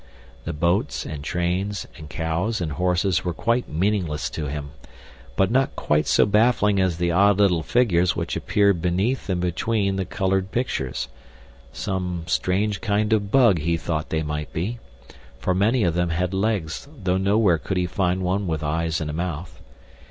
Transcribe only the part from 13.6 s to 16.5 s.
thought they might be, for many of them had